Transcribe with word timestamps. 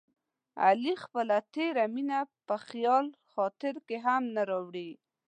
علي 0.65 0.93
خپله 1.03 1.37
تېره 1.53 1.85
مینه 1.93 2.19
په 2.47 2.55
خیال 2.67 3.05
خاطر 3.31 3.73
کې 3.87 3.97
هم 4.05 4.23
نه 4.35 4.41
راوړي. 4.49 4.89